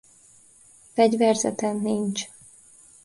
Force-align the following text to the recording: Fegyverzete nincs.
Fegyverzete 0.93 1.71
nincs. 1.71 2.27